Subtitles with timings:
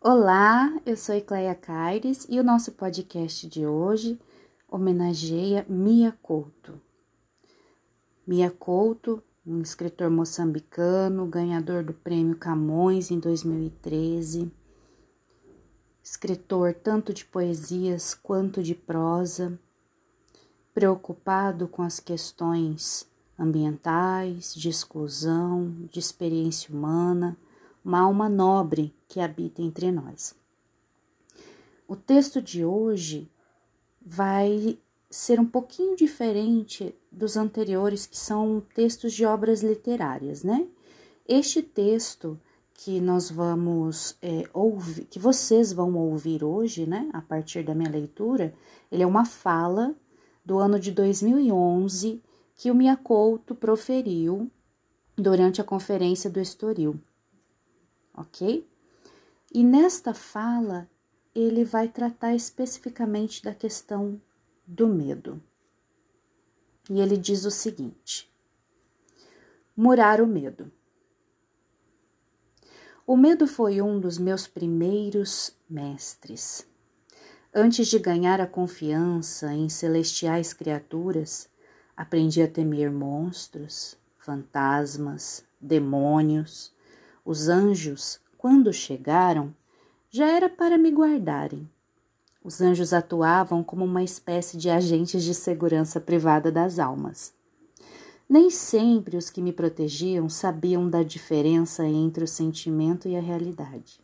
[0.00, 4.16] Olá, eu sou Ecleia Caires e o nosso podcast de hoje
[4.70, 6.80] homenageia Mia Couto.
[8.24, 14.48] Mia Couto, um escritor moçambicano, ganhador do Prêmio Camões em 2013,
[16.00, 19.58] escritor tanto de poesias quanto de prosa,
[20.72, 23.04] preocupado com as questões
[23.36, 27.36] ambientais, de exclusão, de experiência humana,
[27.88, 30.34] uma alma nobre que habita entre nós.
[31.88, 33.30] O texto de hoje
[34.04, 34.78] vai
[35.10, 40.68] ser um pouquinho diferente dos anteriores, que são textos de obras literárias, né?
[41.26, 42.38] Este texto
[42.74, 47.90] que nós vamos é, ouvir, que vocês vão ouvir hoje, né, a partir da minha
[47.90, 48.54] leitura,
[48.92, 49.96] ele é uma fala
[50.44, 52.22] do ano de 2011
[52.54, 54.50] que o Miacouto proferiu
[55.16, 57.00] durante a conferência do Estoril,
[58.18, 58.66] ok?
[59.52, 60.88] E nesta fala
[61.34, 64.20] ele vai tratar especificamente da questão
[64.66, 65.42] do medo.
[66.90, 68.30] E ele diz o seguinte:
[69.76, 70.70] murar o medo.
[73.06, 76.66] O medo foi um dos meus primeiros mestres.
[77.54, 81.48] Antes de ganhar a confiança em celestiais criaturas,
[81.96, 86.76] aprendi a temer monstros, fantasmas, demônios.
[87.30, 89.54] Os anjos, quando chegaram,
[90.10, 91.68] já era para me guardarem.
[92.42, 97.34] Os anjos atuavam como uma espécie de agentes de segurança privada das almas.
[98.26, 104.00] Nem sempre os que me protegiam sabiam da diferença entre o sentimento e a realidade.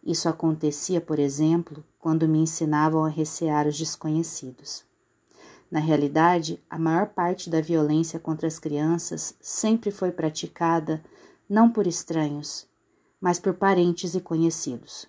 [0.00, 4.84] Isso acontecia, por exemplo, quando me ensinavam a recear os desconhecidos.
[5.68, 11.02] Na realidade, a maior parte da violência contra as crianças sempre foi praticada
[11.48, 12.66] não por estranhos,
[13.20, 15.06] mas por parentes e conhecidos.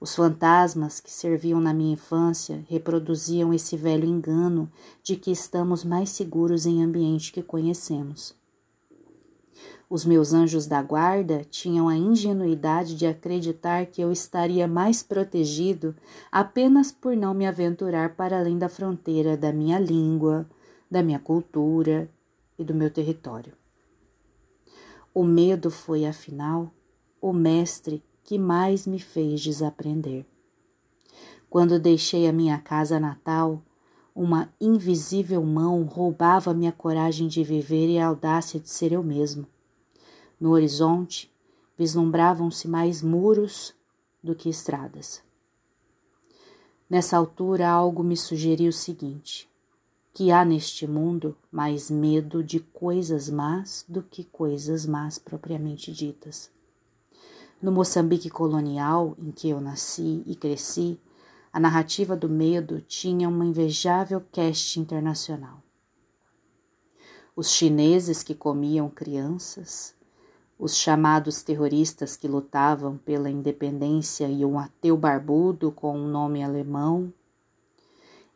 [0.00, 4.70] Os fantasmas que serviam na minha infância reproduziam esse velho engano
[5.02, 8.34] de que estamos mais seguros em ambiente que conhecemos.
[9.88, 15.94] Os meus anjos da guarda tinham a ingenuidade de acreditar que eu estaria mais protegido
[16.32, 20.46] apenas por não me aventurar para além da fronteira da minha língua,
[20.90, 22.10] da minha cultura
[22.58, 23.52] e do meu território.
[25.14, 26.74] O medo foi, afinal,
[27.20, 30.26] o mestre que mais me fez desaprender.
[31.48, 33.62] Quando deixei a minha casa natal,
[34.12, 39.46] uma invisível mão roubava minha coragem de viver e a audácia de ser eu mesmo.
[40.40, 41.32] No horizonte,
[41.78, 43.72] vislumbravam-se mais muros
[44.20, 45.22] do que estradas.
[46.90, 49.48] Nessa altura, algo me sugeriu o seguinte:
[50.14, 56.50] que há neste mundo mais medo de coisas más do que coisas más propriamente ditas.
[57.60, 61.00] No Moçambique colonial, em que eu nasci e cresci,
[61.52, 65.60] a narrativa do medo tinha uma invejável cast internacional.
[67.34, 69.96] Os chineses que comiam crianças,
[70.56, 77.12] os chamados terroristas que lutavam pela independência e um ateu barbudo com um nome alemão.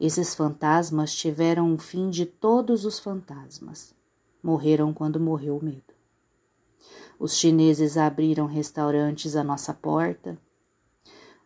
[0.01, 3.93] Esses fantasmas tiveram o fim de todos os fantasmas.
[4.41, 5.83] Morreram quando morreu o medo.
[7.19, 10.39] Os chineses abriram restaurantes à nossa porta.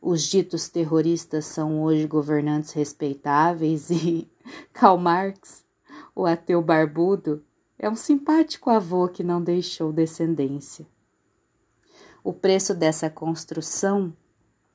[0.01, 4.31] Os ditos terroristas são hoje governantes respeitáveis e
[4.73, 5.65] Karl Marx,
[6.15, 7.43] o ateu barbudo,
[7.79, 10.87] é um simpático avô que não deixou descendência.
[12.23, 14.13] O preço dessa construção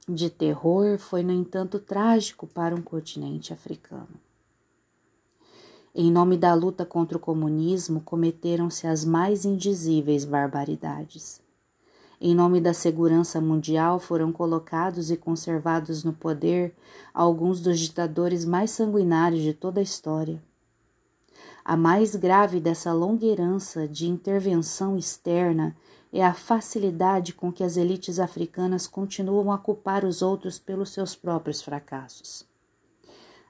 [0.07, 4.07] de terror foi, no entanto, trágico para um continente africano.
[5.94, 11.41] Em nome da luta contra o comunismo, cometeram-se as mais indizíveis barbaridades.
[12.22, 16.73] Em nome da segurança mundial, foram colocados e conservados no poder
[17.13, 20.41] alguns dos ditadores mais sanguinários de toda a história.
[21.66, 25.75] A mais grave dessa longa herança de intervenção externa
[26.19, 31.16] é a facilidade com que as elites africanas continuam a culpar os outros pelos seus
[31.16, 32.46] próprios fracassos.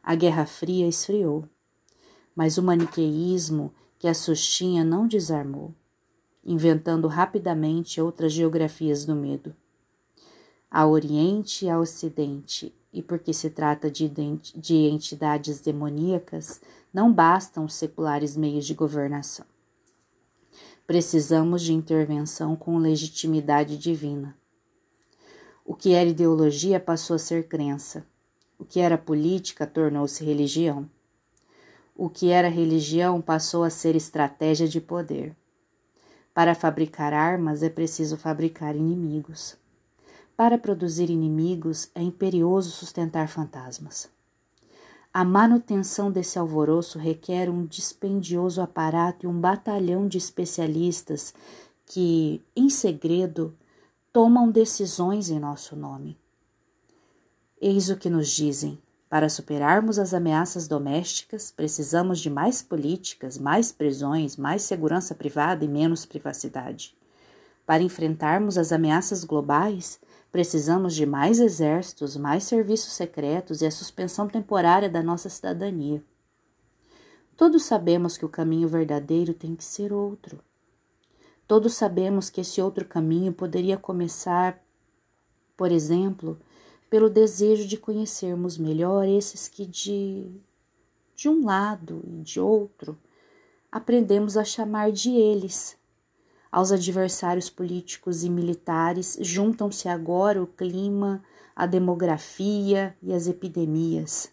[0.03, 1.47] A Guerra Fria esfriou
[2.37, 5.73] mas o maniqueísmo que a sustinha não desarmou,
[6.45, 9.55] inventando rapidamente outras geografias do medo.
[10.69, 16.61] A Oriente e a Ocidente, e porque se trata de, de entidades demoníacas,
[16.93, 19.45] não bastam os seculares meios de governação.
[20.87, 24.37] Precisamos de intervenção com legitimidade divina.
[25.65, 28.07] O que era ideologia passou a ser crença.
[28.57, 30.89] O que era política tornou-se religião.
[31.93, 35.35] O que era religião passou a ser estratégia de poder.
[36.33, 39.57] Para fabricar armas é preciso fabricar inimigos.
[40.37, 44.09] Para produzir inimigos é imperioso sustentar fantasmas.
[45.17, 51.33] A manutenção desse alvoroço requer um dispendioso aparato e um batalhão de especialistas
[51.87, 53.57] que, em segredo,
[54.13, 56.15] tomam decisões em nosso nome.
[57.59, 58.77] Eis o que nos dizem:
[59.09, 65.67] para superarmos as ameaças domésticas, precisamos de mais políticas, mais prisões, mais segurança privada e
[65.67, 66.95] menos privacidade.
[67.65, 69.99] Para enfrentarmos as ameaças globais,
[70.37, 76.03] precisamos de mais exércitos, mais serviços secretos e a suspensão temporária da nossa cidadania.
[77.35, 80.39] Todos sabemos que o caminho verdadeiro tem que ser outro.
[81.47, 84.63] Todos sabemos que esse outro caminho poderia começar,
[85.57, 86.37] por exemplo,
[86.87, 90.29] pelo desejo de conhecermos melhor esses que de
[91.15, 92.95] de um lado e de outro
[93.71, 95.75] aprendemos a chamar de eles.
[96.51, 101.23] Aos adversários políticos e militares juntam-se agora o clima,
[101.55, 104.29] a demografia e as epidemias.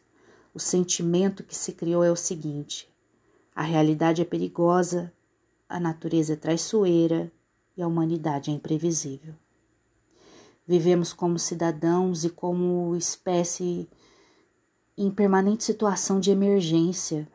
[0.55, 2.89] O sentimento que se criou é o seguinte:
[3.55, 5.13] a realidade é perigosa,
[5.69, 7.33] a natureza é traiçoeira
[7.77, 9.35] e a humanidade é imprevisível.
[10.67, 13.89] Vivemos como cidadãos e como espécie
[14.97, 17.29] em permanente situação de emergência.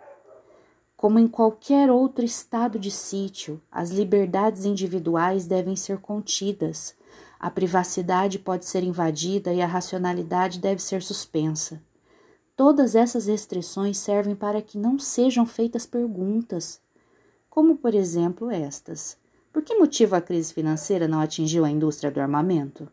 [1.00, 6.94] Como em qualquer outro estado de sítio, as liberdades individuais devem ser contidas,
[7.40, 11.82] a privacidade pode ser invadida e a racionalidade deve ser suspensa.
[12.54, 16.82] Todas essas restrições servem para que não sejam feitas perguntas,
[17.50, 19.16] como por exemplo estas:
[19.54, 22.92] por que motivo a crise financeira não atingiu a indústria do armamento?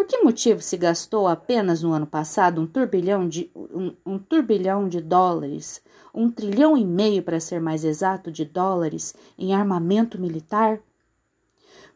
[0.00, 4.88] Por que motivo se gastou apenas no ano passado um turbilhão de, um, um turbilhão
[4.88, 5.82] de dólares,
[6.14, 10.80] um trilhão e meio para ser mais exato de dólares, em armamento militar?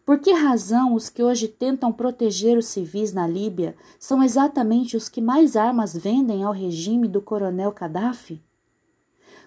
[0.05, 5.09] Por que razão os que hoje tentam proteger os civis na Líbia são exatamente os
[5.09, 8.43] que mais armas vendem ao regime do coronel Gaddafi?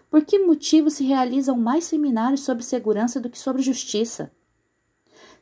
[0.09, 4.31] Por que motivo se realizam mais seminários sobre segurança do que sobre justiça?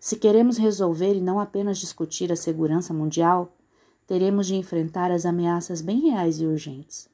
[0.06, 3.58] Se queremos resolver e não apenas discutir a segurança mundial,
[4.06, 7.10] teremos de enfrentar as ameaças bem reais e urgentes.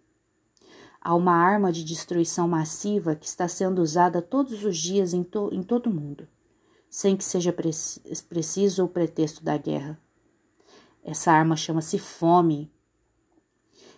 [0.99, 5.49] Há uma arma de destruição massiva que está sendo usada todos os dias em, to
[5.53, 6.27] em todo o mundo,
[6.89, 7.55] sem que seja
[8.27, 9.97] preciso o pretexto da guerra.
[11.01, 12.69] Essa arma chama-se fome.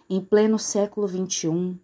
[0.08, 1.80] Em pleno século XXI,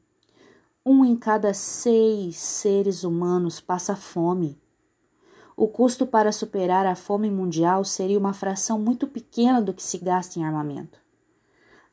[0.86, 4.62] um em cada seis seres humanos passa fome
[5.62, 9.98] o custo para superar a fome mundial seria uma fração muito pequena do que se
[9.98, 10.98] gasta em armamento.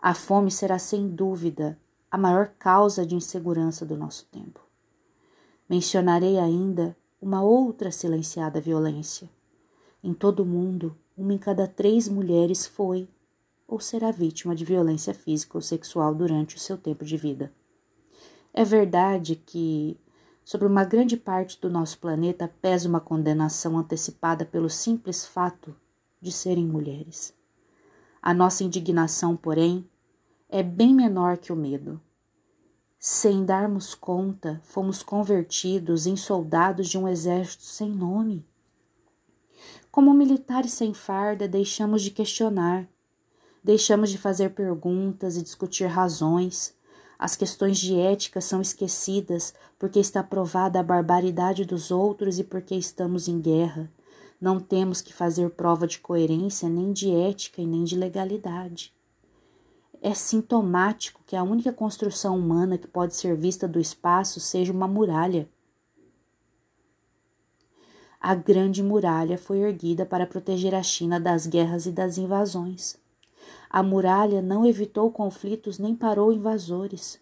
[0.00, 1.76] A fome será sem dúvida
[2.08, 4.60] a maior causa de insegurança do nosso tempo.
[5.68, 9.28] Mencionarei ainda uma outra silenciada violência.
[10.00, 13.08] Em todo o mundo, uma em cada três mulheres foi
[13.66, 17.52] ou será vítima de violência física ou sexual durante o seu tempo de vida.
[18.54, 19.98] É verdade que
[20.46, 25.75] Sobre uma grande parte do nosso planeta pesa uma condenação antecipada pelo simples fato
[26.20, 27.34] de serem mulheres.
[28.22, 29.84] A nossa indignação, porém,
[30.48, 32.00] é bem menor que o medo.
[32.96, 38.46] Sem darmos conta, fomos convertidos em soldados de um exército sem nome.
[39.90, 42.88] Como militares sem farda, deixamos de questionar,
[43.64, 46.73] deixamos de fazer perguntas e discutir razões,
[47.18, 52.75] as questões de ética são esquecidas porque está provada a barbaridade dos outros e porque
[52.75, 53.90] estamos em guerra.
[54.40, 58.92] Não temos que fazer prova de coerência, nem de ética e nem de legalidade.
[60.02, 64.87] É sintomático que a única construção humana que pode ser vista do espaço seja uma
[64.87, 65.49] muralha.
[68.20, 72.99] A Grande Muralha foi erguida para proteger a China das guerras e das invasões.
[73.76, 77.21] A muralha não evitou conflitos nem parou invasores.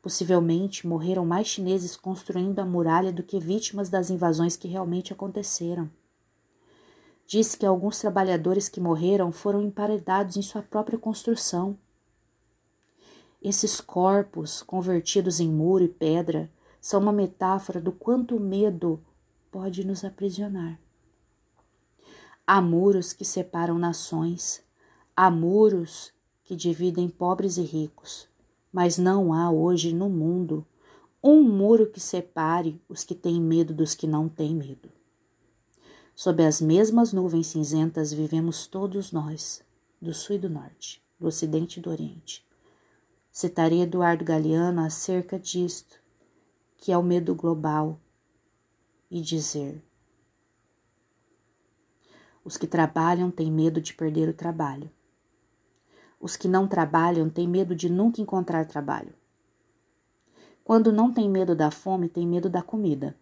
[0.00, 5.90] Possivelmente morreram mais chineses construindo a muralha do que vítimas das invasões que realmente aconteceram.
[7.26, 11.76] Disse que alguns trabalhadores que morreram foram emparedados em sua própria construção.
[13.42, 18.98] Esses corpos, convertidos em muro e pedra, são uma metáfora do quanto o medo
[19.50, 20.80] pode nos aprisionar.
[22.46, 24.64] Há muros que separam nações,
[25.24, 26.12] Há muros
[26.42, 28.26] que dividem pobres e ricos,
[28.72, 30.66] mas não há hoje no mundo
[31.22, 34.90] um muro que separe os que têm medo dos que não têm medo.
[36.12, 39.62] Sob as mesmas nuvens cinzentas vivemos todos nós,
[40.00, 42.44] do sul e do norte, do ocidente e do oriente.
[43.30, 46.00] Citarei Eduardo Galeano acerca disto,
[46.78, 48.00] que é o medo global,
[49.08, 49.80] e dizer:
[52.44, 54.90] Os que trabalham têm medo de perder o trabalho
[56.22, 59.12] Os que não trabalham têm medo de nunca encontrar trabalho.
[60.62, 63.16] Quando não tem medo da fome, tem medo da comida.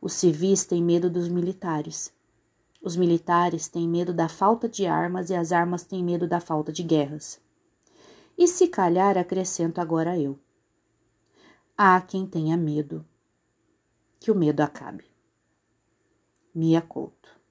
[0.00, 2.12] Os civis têm medo dos militares.
[2.82, 6.72] Os militares têm medo da falta de armas e as armas têm medo da falta
[6.72, 7.40] de guerras.
[8.36, 10.36] E se calhar acrescento agora eu.
[11.78, 13.06] Há quem tenha medo.
[14.18, 15.04] Que o medo acabe.
[16.52, 17.41] Mia Couto